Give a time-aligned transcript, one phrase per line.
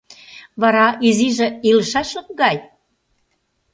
[0.61, 2.57] —Вара, изиже илышашлык гай?